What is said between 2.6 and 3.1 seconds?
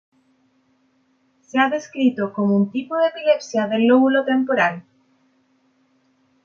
tipo de